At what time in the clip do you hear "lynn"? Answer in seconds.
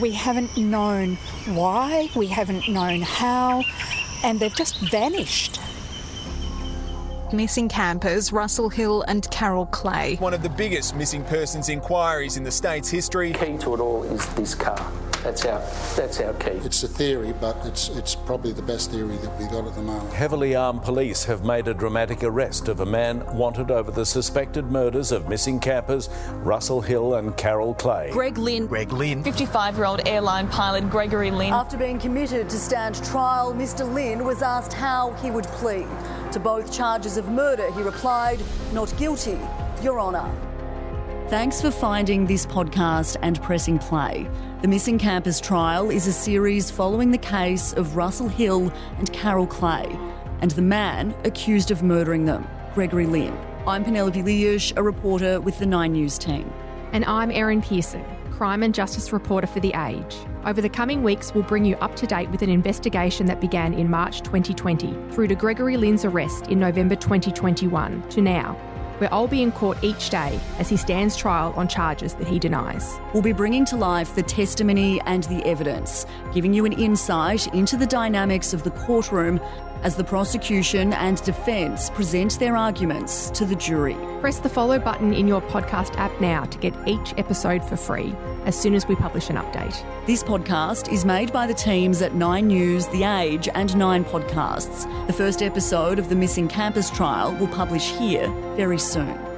28.36-28.66, 28.92-29.24, 31.30-31.54, 33.90-34.24, 53.06-53.34